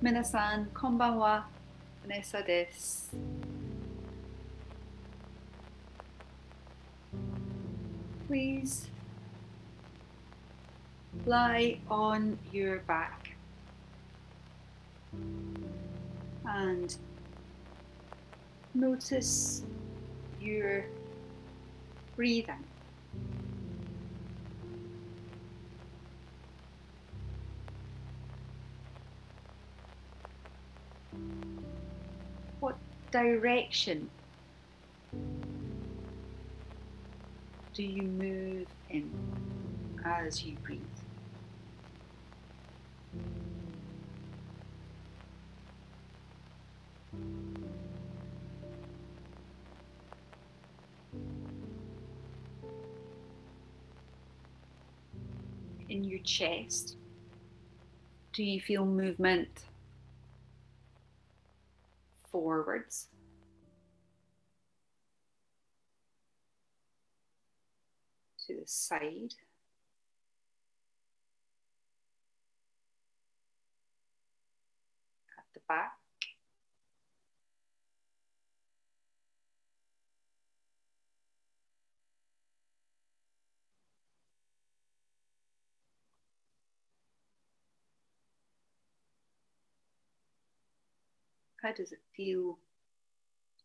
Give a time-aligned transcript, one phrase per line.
[0.00, 1.48] 皆さん、こんばんは。
[2.06, 3.16] Vanessa です。
[8.28, 8.88] Please
[11.26, 13.36] lie on your back
[16.44, 16.96] and
[18.74, 19.64] notice
[20.40, 20.84] your
[22.16, 22.64] breathing.
[33.11, 34.09] Direction
[37.73, 39.09] do you move in
[40.03, 40.81] as you breathe?
[55.89, 56.97] In your chest,
[58.33, 59.65] do you feel movement
[62.31, 63.07] forwards?
[68.47, 69.35] To the side.
[75.37, 76.00] At the back.
[91.61, 92.57] How does it feel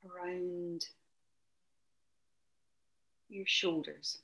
[0.04, 0.84] around
[3.30, 4.18] your shoulders?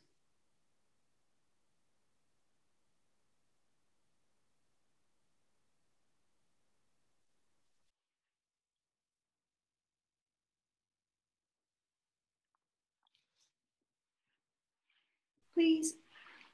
[15.55, 15.95] Please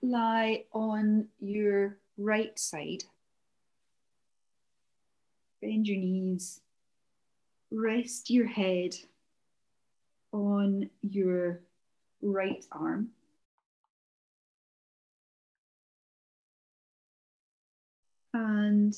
[0.00, 3.04] lie on your right side.
[5.60, 6.60] Bend your knees.
[7.70, 8.94] Rest your head
[10.32, 11.60] on your
[12.22, 13.08] right arm.
[18.34, 18.94] And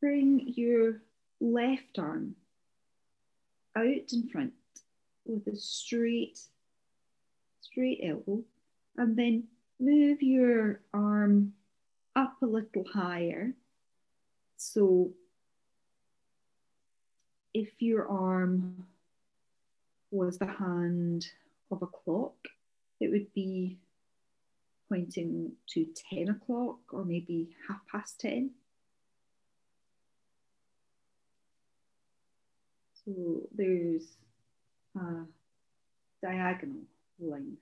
[0.00, 1.00] bring your
[1.40, 2.34] left arm
[3.76, 4.52] out in front
[5.24, 6.40] with a straight,
[7.60, 8.42] straight elbow,
[8.96, 9.44] and then
[9.78, 11.52] move your arm
[12.16, 13.52] up a little higher.
[14.58, 15.12] So
[17.54, 18.86] if your arm
[20.10, 21.26] was the hand
[21.70, 22.34] of a clock,
[23.00, 23.78] it would be
[24.88, 28.50] pointing to 10 o'clock or maybe half past 10.
[33.04, 34.16] So there's
[34.96, 35.24] a
[36.20, 36.82] diagonal
[37.20, 37.58] line.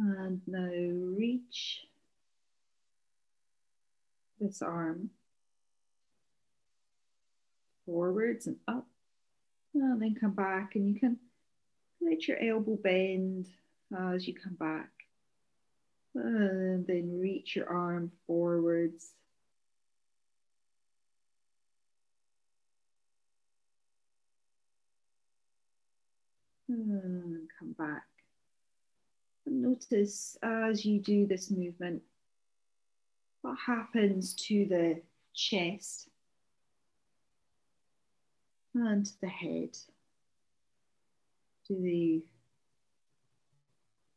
[0.00, 0.70] And now
[1.16, 1.84] reach
[4.40, 5.10] this arm
[7.84, 8.86] forwards and up,
[9.74, 11.18] and then come back, and you can
[12.00, 13.48] let your elbow bend
[14.14, 14.90] as you come back,
[16.14, 19.10] and then reach your arm forwards.
[26.68, 28.07] And come back.
[29.50, 32.02] Notice as you do this movement
[33.40, 35.00] what happens to the
[35.34, 36.08] chest
[38.74, 39.76] and to the head.
[41.66, 42.20] Do they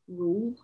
[0.07, 0.55] roll?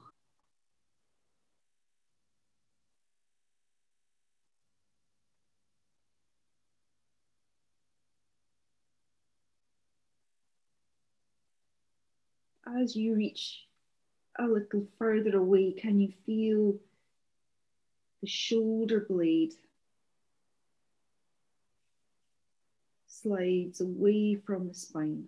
[12.82, 13.67] As you reach
[14.40, 16.76] a little further away, can you feel
[18.22, 19.54] the shoulder blade
[23.08, 25.26] slides away from the spine.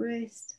[0.00, 0.54] Rest.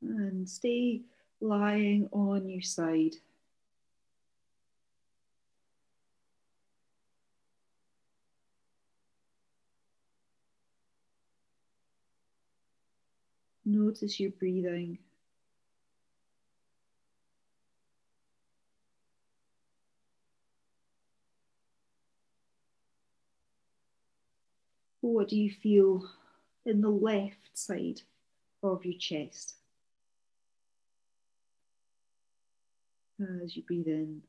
[0.00, 1.00] And stay
[1.40, 3.16] lying on your side.
[13.64, 14.98] Notice your breathing.
[25.04, 26.08] What do you feel
[26.64, 28.00] in the left side
[28.62, 29.56] of your chest?
[33.20, 34.22] As you breathe in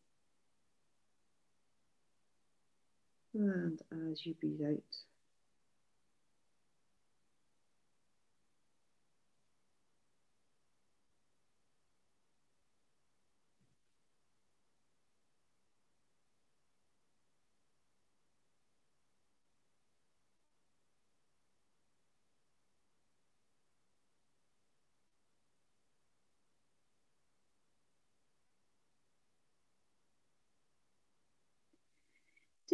[3.33, 3.81] and
[4.11, 5.14] as you breathe out.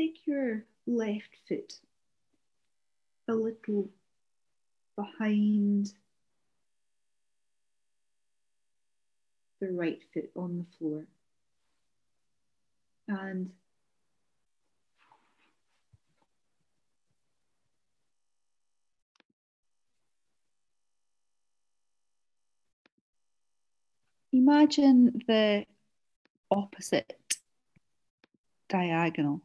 [0.01, 1.73] Take your left foot
[3.27, 3.87] a little
[4.95, 5.93] behind
[9.59, 11.05] the right foot on the floor.
[13.07, 13.51] And
[24.33, 25.65] imagine the
[26.49, 27.19] opposite
[28.67, 29.41] diagonal.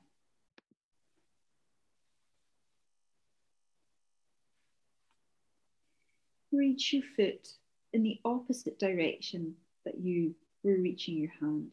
[6.57, 7.49] Reach your foot
[7.93, 9.55] in the opposite direction
[9.85, 11.73] that you were reaching your hand.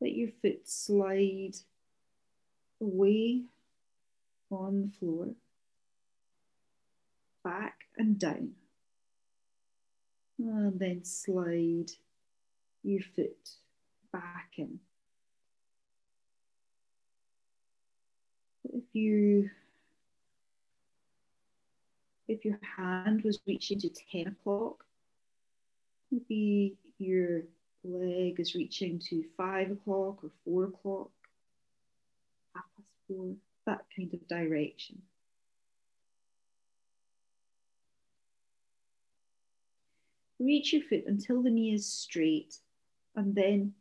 [0.00, 1.54] Let your foot slide
[2.80, 3.42] away
[4.50, 5.28] on the floor,
[7.44, 8.52] back and down.
[10.38, 11.92] And then slide
[12.82, 13.50] your foot
[14.12, 14.80] back in.
[18.64, 19.50] If you
[22.32, 24.84] if your hand was reaching to 10 o'clock,
[26.10, 27.42] maybe your
[27.84, 31.10] leg is reaching to 5 o'clock or 4 o'clock,
[32.54, 33.34] half past 4,
[33.66, 35.00] that kind of direction.
[40.38, 42.56] Reach your foot until the knee is straight
[43.14, 43.74] and then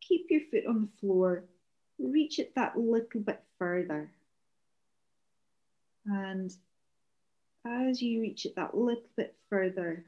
[0.00, 1.44] keep your foot on the floor.
[1.98, 4.10] Reach it that little bit further.
[6.06, 6.54] And
[7.64, 10.04] as you reach it that little bit further,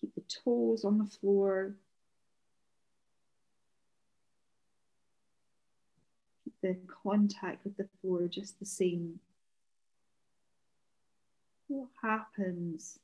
[0.00, 1.76] keep the toes on the floor.
[6.44, 9.20] Keep the contact with the floor just the same.
[11.68, 12.98] What happens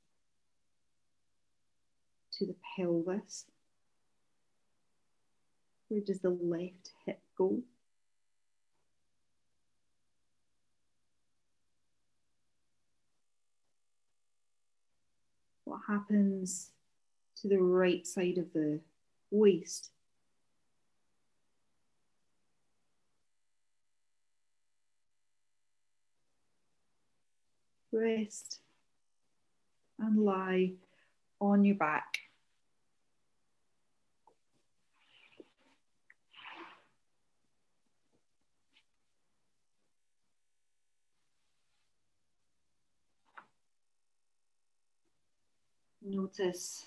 [2.33, 3.47] to the pelvis?
[5.89, 7.61] Where does the left hip go?
[15.73, 16.71] What happens
[17.35, 18.79] to the right side of the
[19.31, 19.91] waist.
[27.91, 28.61] Rest
[29.99, 30.73] and lie
[31.41, 32.19] on your back.
[46.15, 46.85] Notice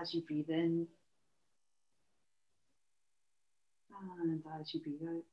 [0.00, 0.86] as you breathe in
[4.20, 5.24] and as you breathe out.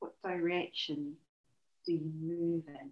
[0.00, 1.14] What direction
[1.86, 2.90] do you move in?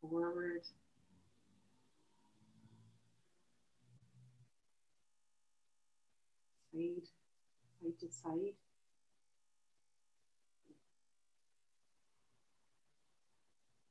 [0.00, 0.62] Forward.
[6.72, 7.15] Side
[7.86, 8.54] side to side.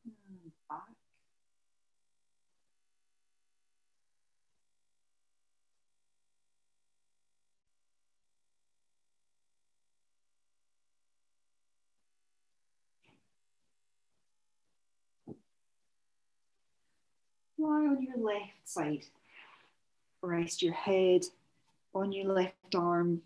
[0.06, 0.80] And back.
[17.58, 19.06] Lie on your left side.
[20.22, 21.26] Rest your head
[21.94, 23.22] on your left arm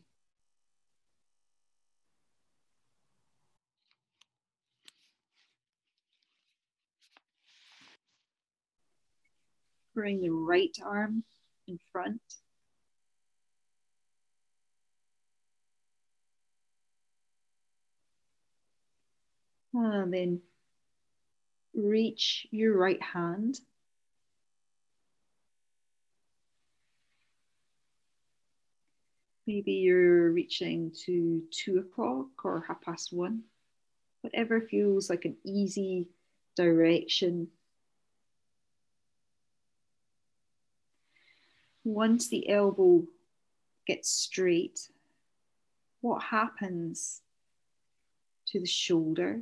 [9.99, 11.25] Bring the right arm
[11.67, 12.21] in front.
[19.75, 20.41] Um, and then
[21.73, 23.59] reach your right hand.
[29.45, 33.41] Maybe you're reaching to two o'clock or half past one,
[34.21, 36.07] whatever feels like an easy
[36.55, 37.49] direction
[41.93, 43.03] once the elbow
[43.87, 44.89] gets straight,
[46.01, 47.21] what happens
[48.47, 49.41] to the shoulder,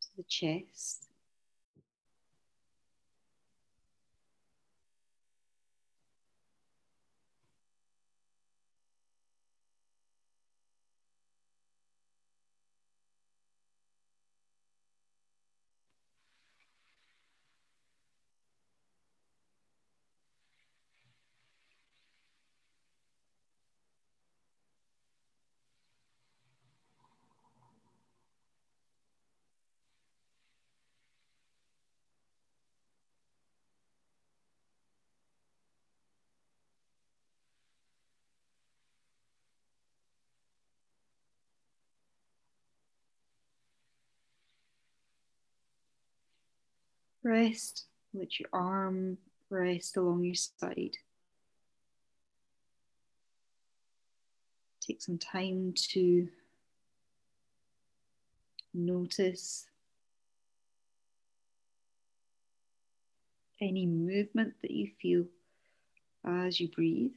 [0.00, 1.07] to the chest?
[47.28, 49.18] Rest, let your arm
[49.50, 50.96] rest along your side.
[54.80, 56.26] Take some time to
[58.72, 59.66] notice
[63.60, 65.26] any movement that you feel
[66.24, 67.10] as you breathe.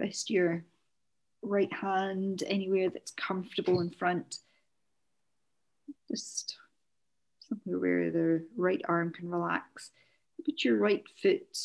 [0.00, 0.64] Rest your
[1.42, 4.38] right hand anywhere that's comfortable in front.
[6.08, 6.56] Just
[7.48, 9.90] somewhere where the right arm can relax.
[10.44, 11.58] Put your right foot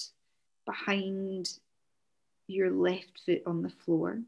[0.66, 1.50] behind
[2.48, 4.20] your left foot on the floor.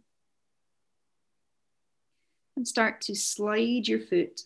[2.55, 4.41] And start to slide your foot,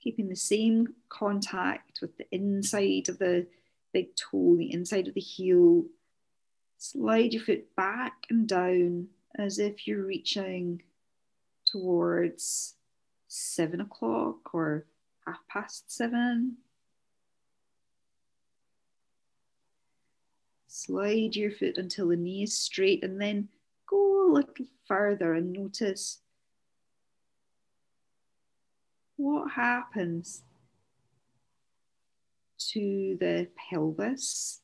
[0.00, 3.46] keeping the same contact with the inside of the
[3.92, 5.84] big toe, the inside of the heel,
[6.78, 10.82] Slide your foot back and down as if you're reaching
[11.64, 12.74] towards
[13.28, 14.86] seven o'clock or
[15.26, 16.58] half past seven.
[20.68, 23.48] Slide your foot until the knee is straight and then
[23.88, 26.20] go a little further and notice
[29.16, 30.42] what happens
[32.58, 34.60] to the pelvis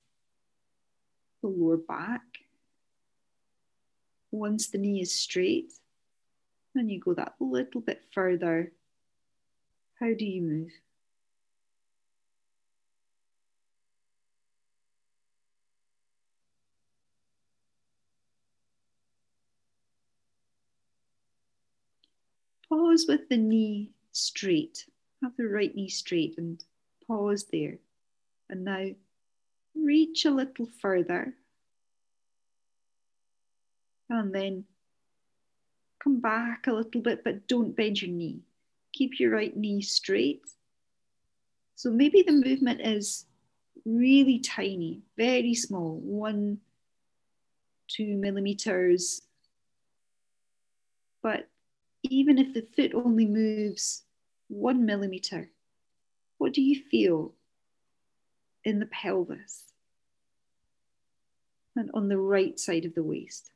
[1.42, 2.22] the lower back.
[4.30, 5.72] Once the knee is straight,
[6.74, 8.72] and you go that little bit further,
[10.00, 10.70] how do you move?
[22.68, 24.86] Pause with the knee straight.
[25.22, 26.64] Have the right knee straight and
[27.06, 27.76] pause there.
[28.48, 28.86] And now
[29.74, 31.34] reach a little further.
[34.08, 34.64] And then
[36.02, 38.40] come back a little bit, but don't bend your knee.
[38.92, 40.42] Keep your right knee straight.
[41.76, 43.26] So maybe the movement is
[43.84, 46.58] really tiny, very small, one,
[47.88, 49.22] two millimeters.
[51.22, 51.48] But
[52.02, 54.04] even if the foot only moves
[54.48, 55.50] one millimeter,
[56.38, 57.32] what do you feel
[58.64, 59.64] in the pelvis
[61.74, 63.50] and on the right side of the waist.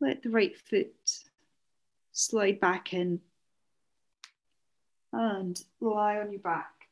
[0.00, 0.92] Let the right foot
[2.12, 3.20] slide back in
[5.12, 6.88] and lie on your back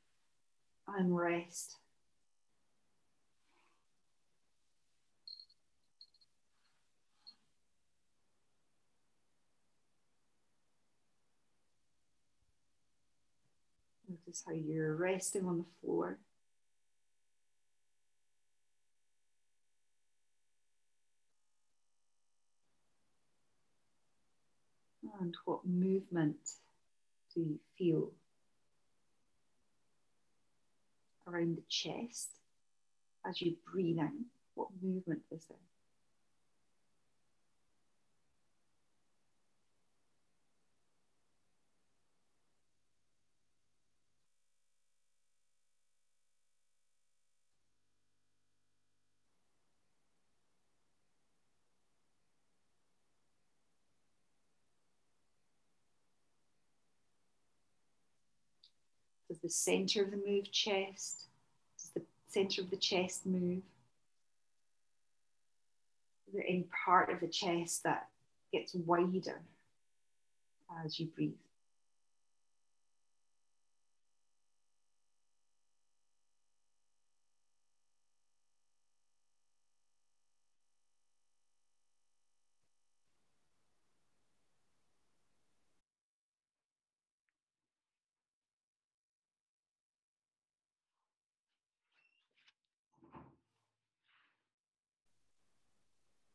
[0.88, 1.76] and rest.
[14.32, 16.18] Notice how you're resting on the floor.
[25.20, 26.38] And what movement
[27.34, 28.12] do you feel
[31.28, 32.30] around the chest
[33.28, 34.24] as you breathe in?
[34.54, 35.71] What movement is there?
[59.42, 61.26] The center of the move chest?
[61.76, 63.62] Does the center of the chest move?
[66.26, 68.08] Is there any part of the chest that
[68.52, 69.42] gets wider
[70.84, 71.32] as you breathe?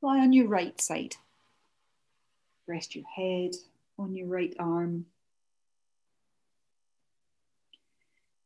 [0.08, 1.18] Lie on your right side.
[2.66, 3.58] Rest your head
[4.00, 5.06] on your right arm.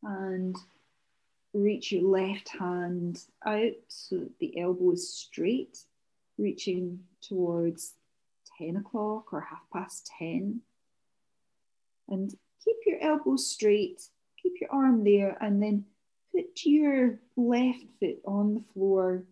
[0.01, 0.55] And
[1.53, 5.77] reach your left hand out so that the elbow is straight,
[6.39, 7.93] reaching towards
[8.57, 10.61] 10 o'clock or half past 10.
[12.09, 14.01] And keep your elbow straight,
[14.41, 15.85] keep your arm there, and then
[16.35, 19.25] put your left foot on the floor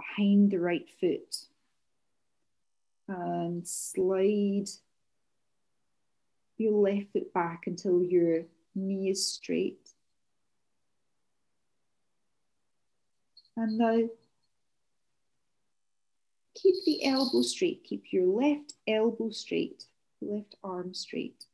[0.00, 1.36] behind the right foot
[3.08, 4.66] and slide
[6.58, 8.42] your left foot back until your
[8.74, 9.90] knee is straight.
[13.56, 14.08] And now
[16.54, 19.84] keep the elbow straight, keep your left elbow straight,
[20.20, 21.44] left arm straight,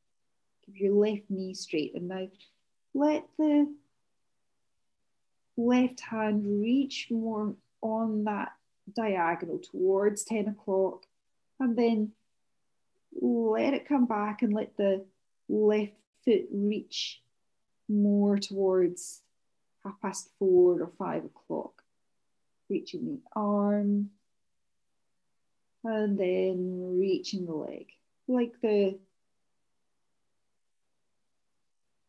[0.65, 1.95] keep your left knee straight.
[1.95, 2.29] And now
[2.95, 3.73] let the
[5.57, 7.55] left hand reach more
[7.87, 8.53] on that
[8.95, 11.05] diagonal towards 10 o'clock
[11.59, 12.13] and then
[13.21, 15.05] let it come back and let the
[15.49, 15.93] left
[16.25, 17.23] foot reach
[17.89, 19.23] more towards
[19.85, 21.83] half past four or five o'clock,
[22.69, 24.11] reaching the arm
[25.85, 27.87] and then reaching the leg
[28.29, 28.99] like the,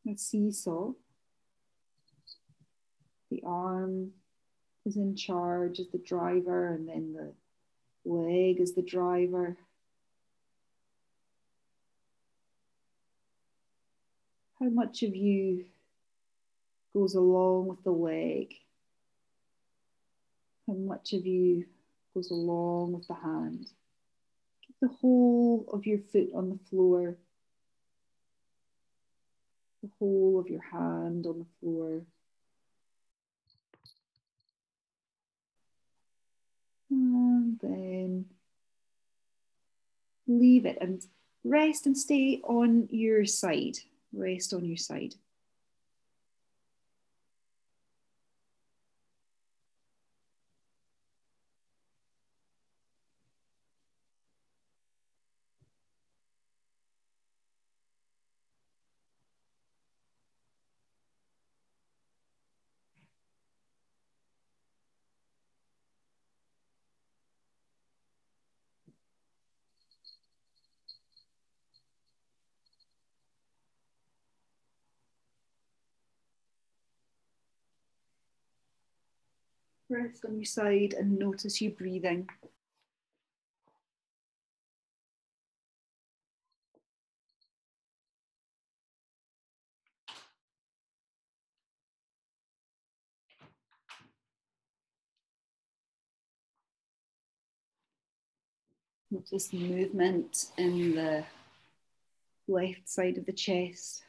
[0.03, 0.91] the seesaw.
[3.29, 4.11] The arm
[4.87, 9.57] is in charge as the driver, and then the leg is the driver.
[14.59, 15.65] How much of you
[16.93, 18.55] goes along with the leg?
[20.65, 21.65] How much of you
[22.13, 23.67] goes along with the hand?
[24.65, 27.17] Keep the whole of your foot on the floor,
[29.83, 32.01] the whole of your hand on the floor.
[36.89, 38.25] And then
[40.27, 41.01] leave it and
[41.43, 43.77] rest and stay on your side.
[44.13, 45.15] Rest on your side.
[79.89, 82.27] Rest on your side and notice you breathing.
[99.09, 101.23] Notice movement in the
[102.49, 104.03] left side of the chest.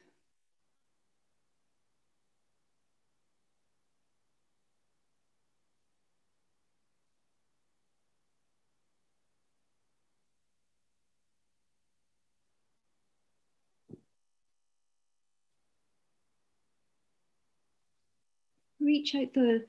[18.89, 19.67] Reach out the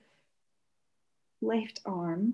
[1.41, 2.33] left arm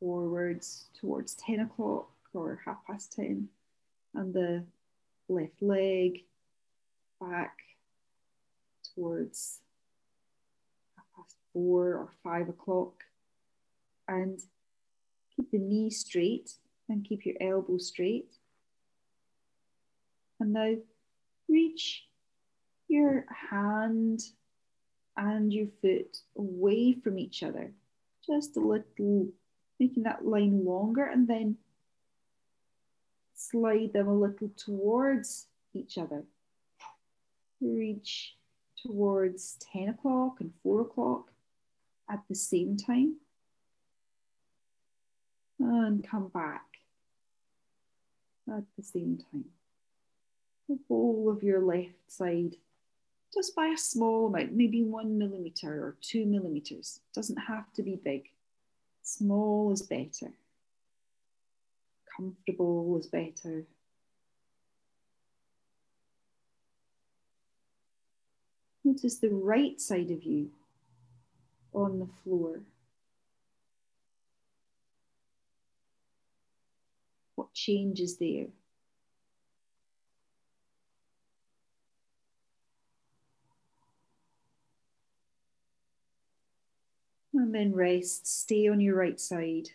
[0.00, 3.48] forwards towards 10 o'clock or half past 10,
[4.16, 4.64] and the
[5.28, 6.24] left leg
[7.20, 7.58] back
[8.92, 9.60] towards
[10.96, 13.04] half past four or five o'clock.
[14.08, 14.40] And
[15.36, 16.54] keep the knee straight
[16.88, 18.32] and keep your elbow straight.
[20.40, 20.74] And now
[21.48, 22.04] reach
[22.88, 24.22] your hand
[25.16, 27.72] and your foot away from each other,
[28.26, 29.28] just a little,
[29.78, 31.56] making that line longer, and then
[33.34, 36.24] slide them a little towards each other.
[37.60, 38.36] Reach
[38.82, 41.30] towards 10 o'clock and 4 o'clock
[42.10, 43.16] at the same time.
[45.58, 46.64] And come back
[48.48, 49.46] at the same time.
[50.68, 52.56] The whole of your left side
[53.34, 57.00] just by a small amount, maybe one millimeter or two millimeters.
[57.12, 58.28] Doesn't have to be big.
[59.02, 60.32] Small is better.
[62.16, 63.64] Comfortable is better.
[68.84, 70.50] Notice the right side of you
[71.72, 72.60] on the floor.
[77.34, 78.46] What changes there?
[87.44, 89.68] And then rest, stay on your right side.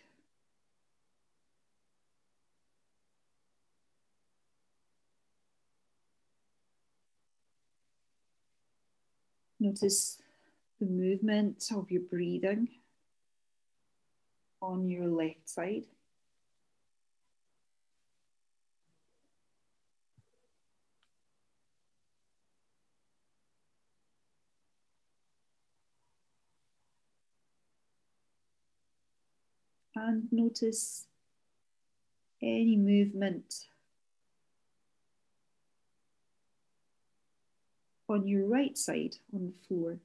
[9.60, 10.20] Notice
[10.80, 12.70] the movement of your breathing
[14.60, 15.84] on your left side.
[30.02, 31.04] And notice
[32.40, 33.66] any movement
[38.08, 39.98] on your right side on the floor.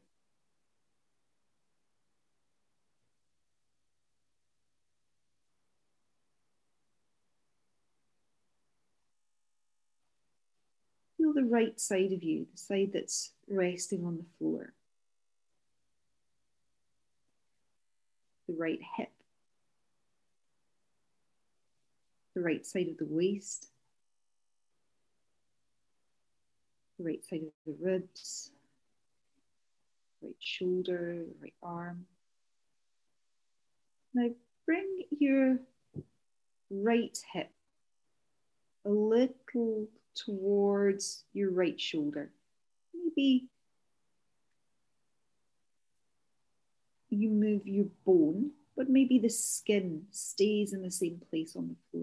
[11.16, 14.74] Feel the right side of you, the side that's resting on the floor.
[18.48, 19.15] The right hip.
[22.36, 23.70] The right side of the waist.
[26.98, 28.52] the right side of the ribs,
[30.22, 32.06] right shoulder, right arm.
[34.14, 34.30] Now
[34.66, 35.60] bring your
[36.70, 37.52] right hip
[38.86, 42.32] a little towards your right shoulder.
[42.94, 43.48] Maybe
[47.10, 51.76] you move your bone, but maybe the skin stays in the same place on the
[51.92, 51.95] floor.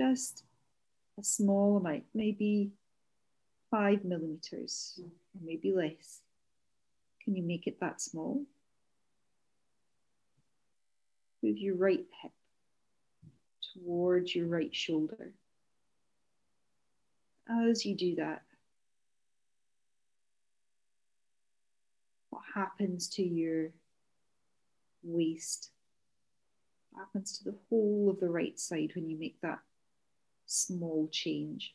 [0.00, 0.44] Just
[1.18, 2.70] a small amount, maybe
[3.70, 5.10] five millimeters, or
[5.44, 6.22] maybe less.
[7.22, 8.46] Can you make it that small?
[11.42, 12.32] Move your right hip
[13.74, 15.34] towards your right shoulder.
[17.46, 18.40] As you do that,
[22.30, 23.68] what happens to your
[25.02, 25.72] waist?
[26.90, 29.58] What happens to the whole of the right side when you make that
[30.50, 31.74] small change?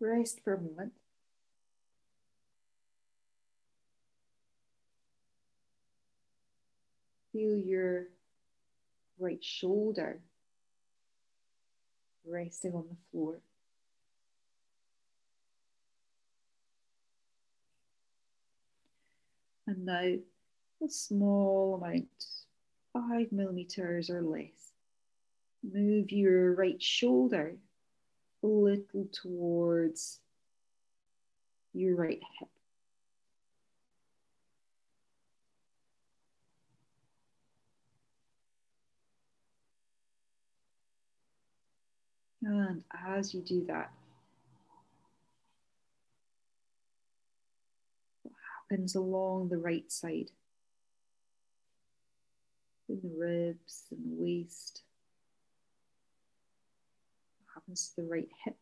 [0.00, 0.92] Rest for a moment.
[7.32, 8.08] Feel your
[9.18, 10.22] right shoulder
[12.24, 13.40] resting on the floor.
[19.68, 20.14] And now
[20.82, 22.08] a small amount,
[22.94, 24.72] five millimeters or less.
[25.62, 27.54] Move your right shoulder
[28.42, 30.20] a little towards
[31.74, 32.48] your right hip.
[42.42, 43.92] And as you do that,
[48.22, 48.32] what
[48.70, 50.30] happens along the right side?
[52.88, 54.82] In the ribs and the waist
[57.54, 58.56] happens to the right hip.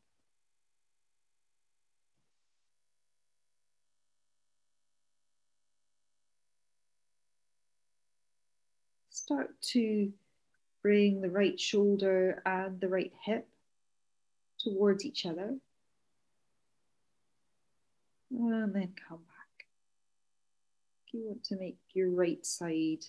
[9.11, 10.13] Start to
[10.83, 13.49] bring the right shoulder and the right hip
[14.59, 15.57] towards each other.
[18.31, 19.36] And then come back.
[21.17, 23.07] You want to make your right side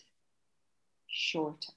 [1.07, 1.73] shorter.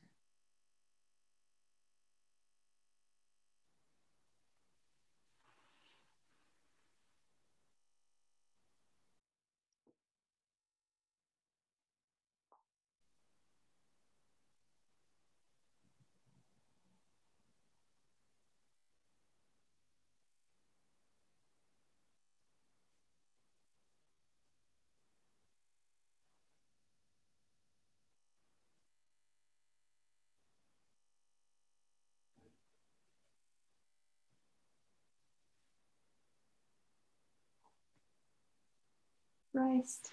[39.53, 40.11] Rest.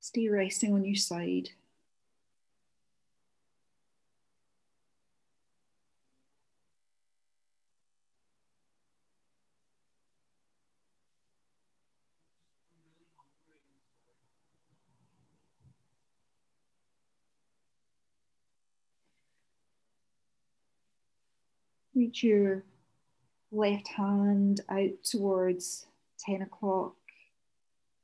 [0.00, 1.50] Stay resting on your side.
[21.94, 22.64] reach your
[23.52, 25.86] left hand out towards
[26.18, 26.94] 10 o'clock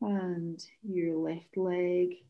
[0.00, 2.24] and your left leg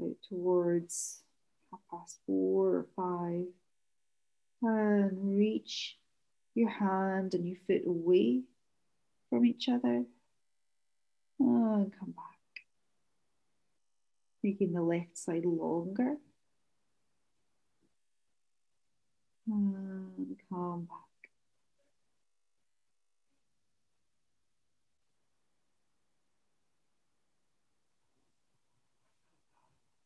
[0.00, 1.22] out towards
[1.70, 3.46] half past four or five.
[4.62, 5.98] And reach
[6.54, 8.42] your hand and your foot away
[9.28, 10.04] from each other
[11.40, 12.64] and come back.
[14.42, 16.16] Making the left side longer.
[19.48, 21.11] And come back.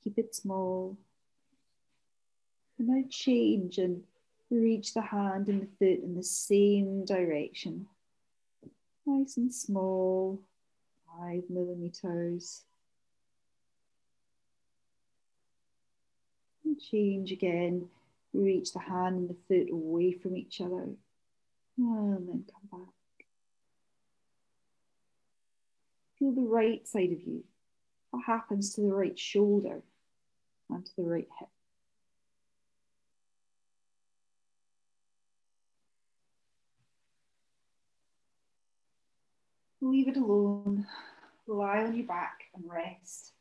[0.06, 0.96] Keep it small.
[2.78, 4.04] And now change and
[4.50, 7.88] reach the hand and the foot in the same direction.
[9.04, 10.40] Nice and small,
[11.08, 12.62] five millimeters.
[16.64, 17.88] And change again
[18.32, 20.86] reach the hand and the foot away from each other.
[21.78, 23.26] And then come back.
[26.16, 27.42] Feel the right side of you.
[28.12, 29.82] What happens to the right shoulder
[30.70, 31.48] and to the right hip?
[39.80, 40.86] Leave it alone.
[41.46, 43.35] Lie on your back and rest.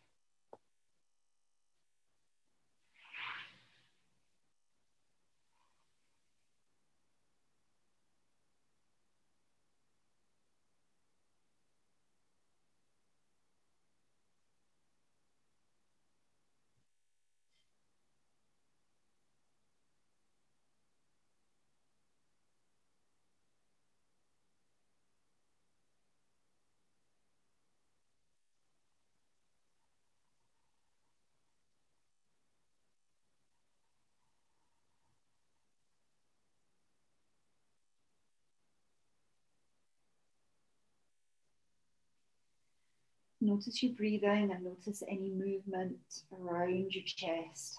[43.45, 45.99] Notice your breathing and notice any movement
[46.34, 47.77] around your chest.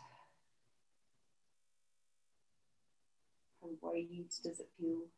[3.60, 4.06] How wide
[4.44, 5.08] does it feel?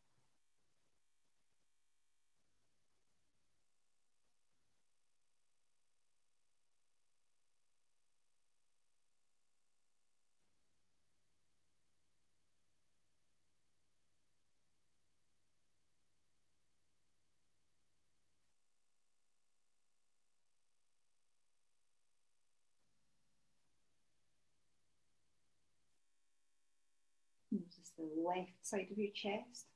[27.51, 29.67] Notice the left side of your chest,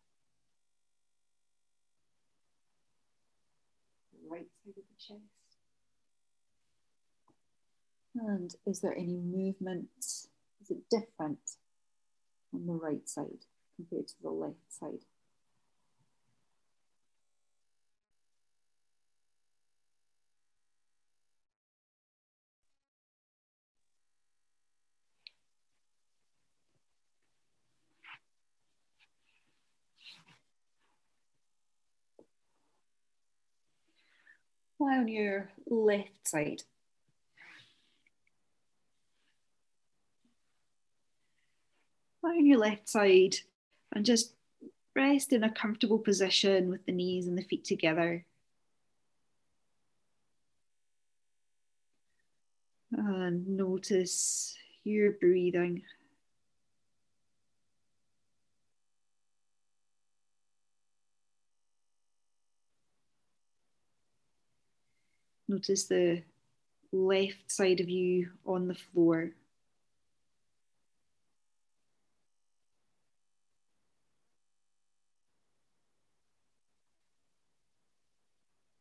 [4.12, 5.20] the right side of the chest.
[8.14, 9.88] And is there any movement?
[9.98, 11.56] Is it different
[12.52, 15.06] on the right side compared to the left side?
[34.82, 36.62] Lie on your left side.
[42.22, 43.36] Lie on your left side
[43.92, 44.34] and just
[44.94, 48.24] rest in a comfortable position with the knees and the feet together.
[52.92, 55.82] And notice your breathing.
[65.52, 66.22] Notice the
[66.92, 69.32] left side of you on the floor.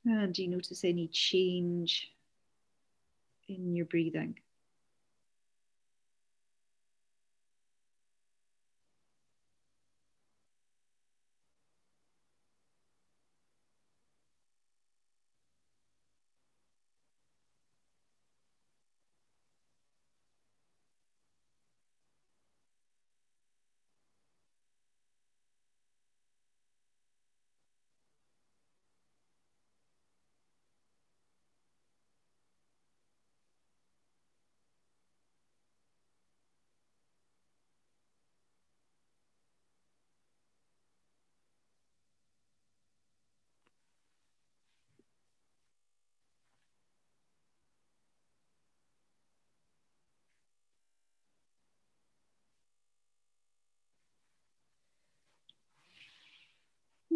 [0.05, 2.09] And do you notice any change
[3.49, 4.39] in your breathing?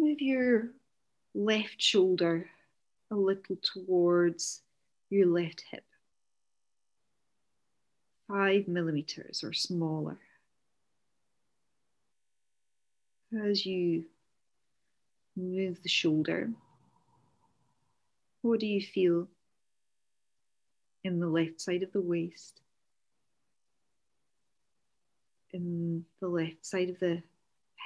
[0.06, 0.68] Move your
[1.34, 2.48] left shoulder
[3.10, 4.62] a little towards
[5.10, 5.82] your left hip,
[8.28, 10.16] five millimeters or smaller.
[13.44, 14.04] As you
[15.34, 16.50] move the shoulder,
[18.42, 19.26] what do you feel
[21.02, 22.60] in the left side of the waist?
[25.52, 27.24] In the left side of the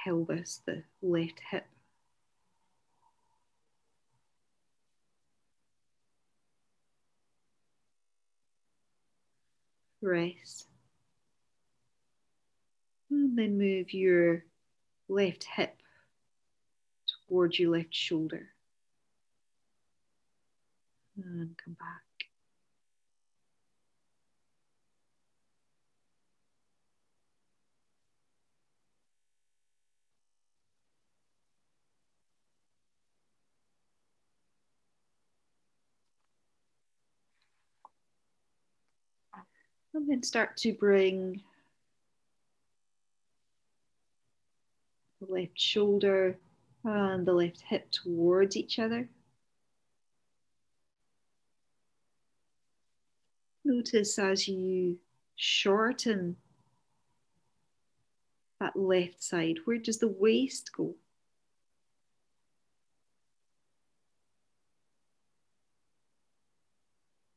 [0.03, 1.65] pelvis, the left hip?
[10.01, 10.67] Rest.
[13.09, 14.43] And then move your
[15.09, 15.75] left hip
[17.27, 18.47] towards your left shoulder.
[21.17, 22.10] And come back.
[39.93, 41.41] And then start to bring
[45.19, 46.37] the left shoulder
[46.83, 49.09] and the left hip towards each other.
[53.63, 54.97] Notice as you
[55.35, 56.37] shorten
[58.59, 60.95] that left side, where does the waist go?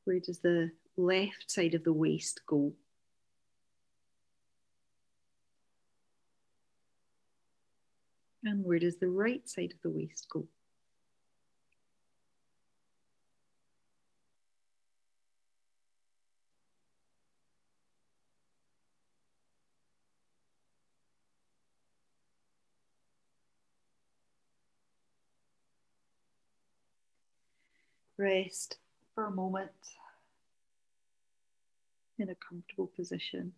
[0.05, 2.73] Where does the left side of the waist go?
[8.45, 10.47] And where does the right side of the waist go?
[28.17, 28.77] Rest
[29.15, 29.71] for a moment
[32.19, 33.53] in a comfortable position.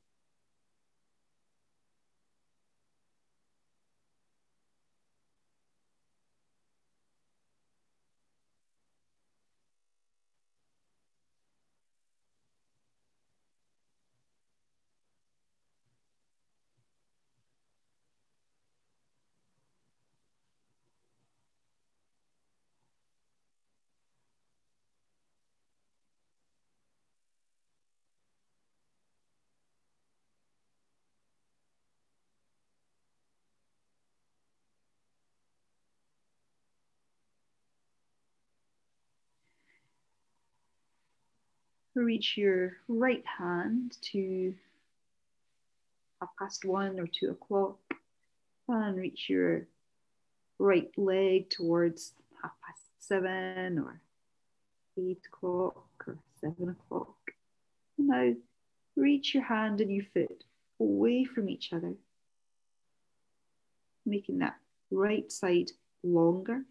[42.01, 44.55] Reach your right hand to
[46.21, 47.79] half past one or two o'clock
[48.69, 49.67] and reach your
[50.59, 54.01] right leg towards half past seven or
[54.99, 57.17] eight o'clock or seven o'clock.
[57.99, 58.35] Now
[58.97, 60.45] reach your hand and your foot
[60.81, 61.95] away from each other,
[64.05, 64.57] making that
[64.91, 65.71] right side
[66.03, 66.63] longer.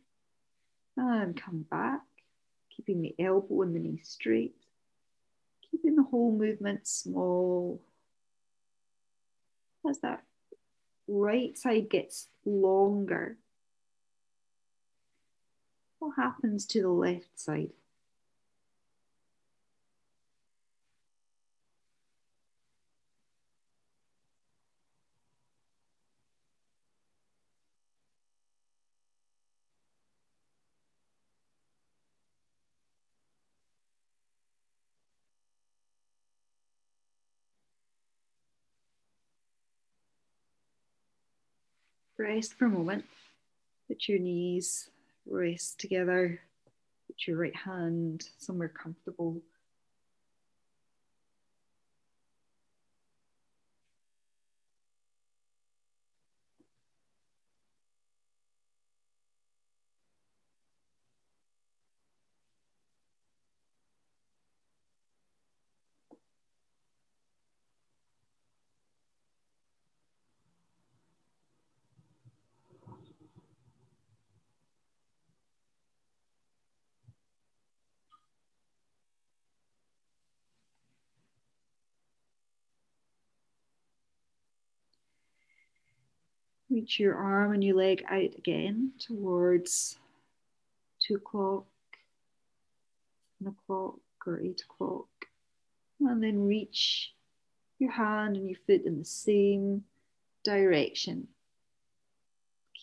[0.98, 2.02] And come back,
[2.70, 4.56] keeping the elbow and the knee straight
[5.76, 7.82] keeping the whole movement small.
[9.88, 10.24] As that
[11.08, 13.38] right side gets longer,
[16.00, 17.72] what happens to the left side?
[42.18, 43.06] Rest for a moment.
[43.88, 44.90] Put your knees
[45.26, 46.40] rest together.
[47.08, 49.42] Put your right hand somewhere comfortable.
[86.76, 89.98] Reach your arm and your leg out again towards
[91.00, 91.66] two o'clock,
[93.40, 95.08] one o'clock, or eight o'clock.
[96.02, 97.14] And then reach
[97.80, 99.86] your hand and your foot in the same
[100.44, 101.30] direction.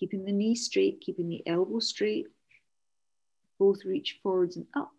[0.03, 2.28] keeping the knee straight, keeping the elbow straight.
[3.59, 4.93] Both reach forwards and up.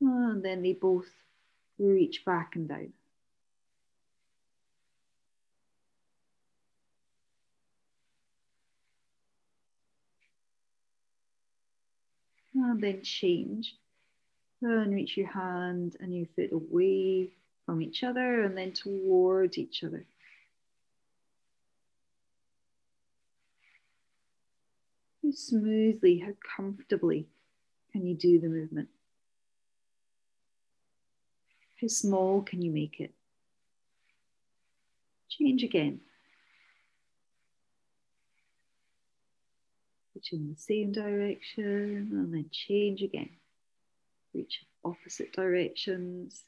[0.00, 1.08] And then they both
[1.78, 2.92] reach back and down.
[12.62, 13.74] And then change.
[14.62, 17.30] And reach your hand and your foot away
[17.66, 20.06] from each other and then towards each other.
[25.24, 27.26] How smoothly, how comfortably
[27.90, 28.88] can you do the movement?
[31.80, 33.12] How small can you make it?
[35.28, 36.00] Change again.
[40.30, 43.28] In the same direction and then change again.
[44.32, 46.44] Reach opposite directions.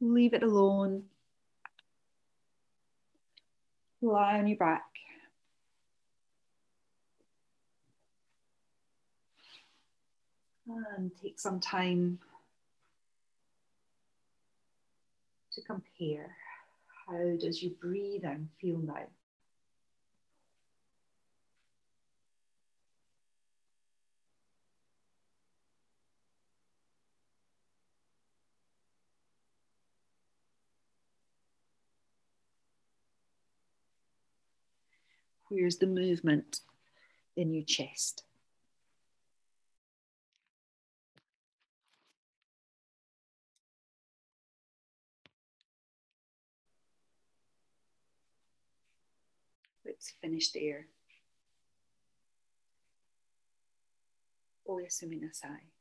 [0.00, 1.04] Leave it alone.
[4.02, 4.82] Lie on your back.
[10.68, 12.18] And take some time
[15.56, 16.36] to compare.
[17.08, 19.06] How does your breathing feel now?
[35.48, 36.60] Where's the movement
[37.36, 38.24] in your chest?
[49.96, 50.86] its finished air.
[54.68, 55.75] Oyasumi Yasumi Nasai.